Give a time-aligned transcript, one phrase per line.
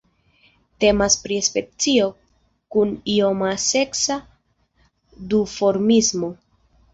[0.83, 2.07] Temas pri specio
[2.77, 4.19] kun ioma seksa
[5.35, 6.33] duformismo.